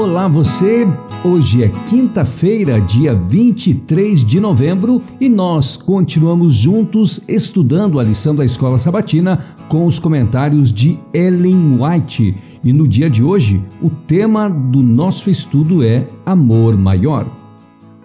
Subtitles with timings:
[0.00, 0.86] Olá você!
[1.24, 8.44] Hoje é quinta-feira, dia 23 de novembro, e nós continuamos juntos estudando a lição da
[8.44, 12.32] Escola Sabatina com os comentários de Ellen White.
[12.62, 17.26] E no dia de hoje, o tema do nosso estudo é Amor Maior.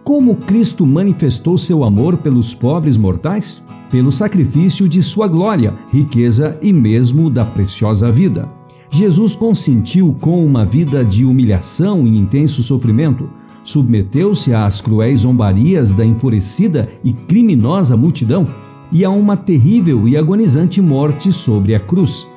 [0.04, 3.64] Como Cristo manifestou seu amor pelos pobres mortais?
[3.92, 8.63] Pelo sacrifício de sua glória, riqueza e mesmo da preciosa vida.
[8.94, 13.28] Jesus consentiu com uma vida de humilhação e intenso sofrimento,
[13.64, 18.48] submeteu-se às cruéis zombarias da enfurecida e criminosa multidão
[18.92, 22.30] e a uma terrível e agonizante morte sobre a cruz.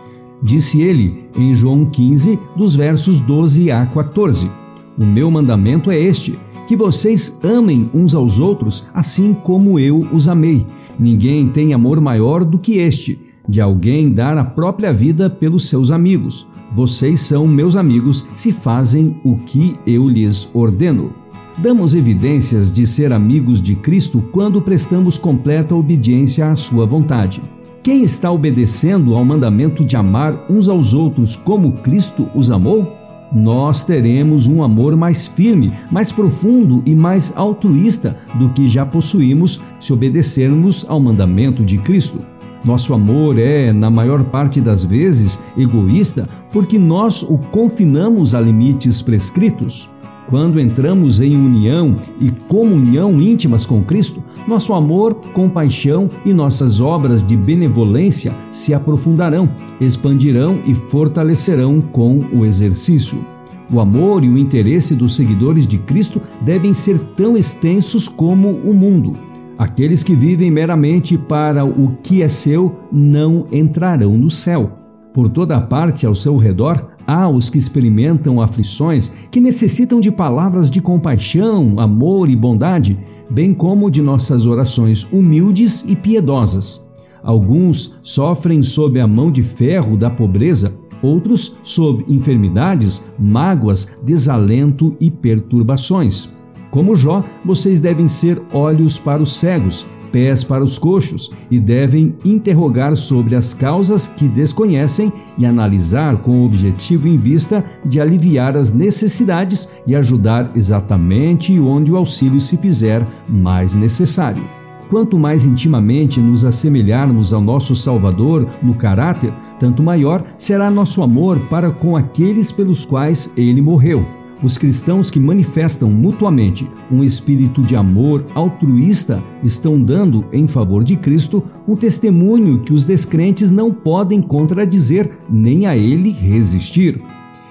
[0.42, 4.50] Disse ele em João 15, dos versos 12 a 14:
[4.98, 10.26] O meu mandamento é este: que vocês amem uns aos outros, assim como eu os
[10.26, 10.64] amei.
[10.98, 15.90] Ninguém tem amor maior do que este de alguém dar a própria vida pelos seus
[15.90, 16.46] amigos.
[16.74, 21.12] Vocês são meus amigos se fazem o que eu lhes ordeno.
[21.58, 27.42] Damos evidências de ser amigos de Cristo quando prestamos completa obediência à Sua vontade.
[27.82, 32.92] Quem está obedecendo ao mandamento de amar uns aos outros como Cristo os amou?
[33.32, 39.62] Nós teremos um amor mais firme, mais profundo e mais altruísta do que já possuímos
[39.80, 42.20] se obedecermos ao mandamento de Cristo.
[42.66, 49.00] Nosso amor é, na maior parte das vezes, egoísta porque nós o confinamos a limites
[49.00, 49.88] prescritos.
[50.28, 57.24] Quando entramos em união e comunhão íntimas com Cristo, nosso amor, compaixão e nossas obras
[57.24, 59.48] de benevolência se aprofundarão,
[59.80, 63.24] expandirão e fortalecerão com o exercício.
[63.72, 68.74] O amor e o interesse dos seguidores de Cristo devem ser tão extensos como o
[68.74, 69.35] mundo.
[69.58, 74.72] Aqueles que vivem meramente para o que é seu não entrarão no céu.
[75.14, 80.70] Por toda parte ao seu redor há os que experimentam aflições, que necessitam de palavras
[80.70, 82.98] de compaixão, amor e bondade,
[83.30, 86.84] bem como de nossas orações humildes e piedosas.
[87.22, 95.10] Alguns sofrem sob a mão de ferro da pobreza, outros sob enfermidades, mágoas, desalento e
[95.10, 96.35] perturbações.
[96.70, 102.14] Como Jó, vocês devem ser olhos para os cegos, pés para os coxos e devem
[102.24, 108.56] interrogar sobre as causas que desconhecem e analisar com o objetivo em vista de aliviar
[108.56, 114.42] as necessidades e ajudar exatamente onde o auxílio se fizer mais necessário.
[114.88, 121.38] Quanto mais intimamente nos assemelharmos ao nosso Salvador no caráter, tanto maior será nosso amor
[121.50, 124.06] para com aqueles pelos quais ele morreu.
[124.42, 130.94] Os cristãos que manifestam mutuamente um espírito de amor altruísta estão dando, em favor de
[130.94, 137.00] Cristo, um testemunho que os descrentes não podem contradizer nem a ele resistir.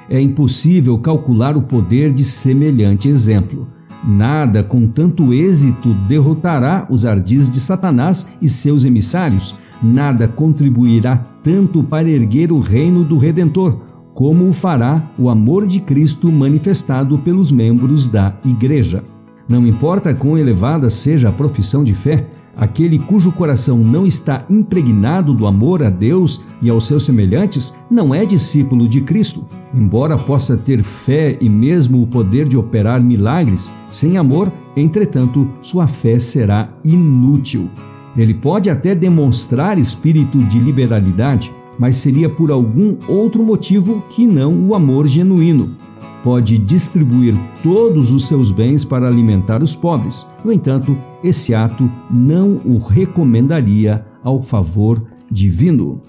[0.08, 3.68] É impossível calcular o poder de semelhante exemplo.
[4.08, 9.56] Nada com tanto êxito derrotará os ardis de Satanás e seus emissários.
[9.82, 13.80] Nada contribuirá tanto para erguer o reino do Redentor
[14.16, 19.04] como o fará o amor de Cristo manifestado pelos membros da Igreja.
[19.48, 25.34] Não importa quão elevada seja a profissão de fé, aquele cujo coração não está impregnado
[25.34, 29.46] do amor a Deus e aos seus semelhantes não é discípulo de Cristo.
[29.74, 35.88] Embora possa ter fé e mesmo o poder de operar milagres, sem amor, entretanto, sua
[35.88, 37.70] fé será inútil.
[38.16, 44.68] Ele pode até demonstrar espírito de liberalidade, mas seria por algum outro motivo que não
[44.68, 45.76] o amor genuíno.
[46.24, 50.26] Pode distribuir todos os seus bens para alimentar os pobres.
[50.44, 56.02] No entanto, esse ato não o recomendaria ao favor divino.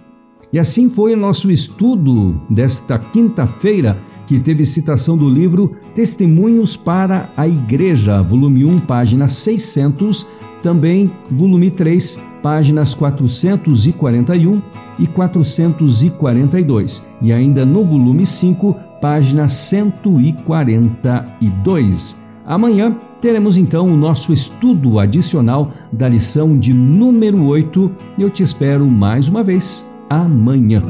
[0.52, 7.30] E assim foi o nosso estudo desta quinta-feira, que teve citação do livro Testemunhos para
[7.36, 10.26] a Igreja, volume 1, página 600,
[10.66, 14.60] também volume 3, páginas 441
[14.98, 22.20] e 442, e ainda no volume 5, página 142.
[22.44, 27.88] Amanhã teremos então o nosso estudo adicional da lição de número 8.
[28.18, 30.82] Eu te espero mais uma vez amanhã.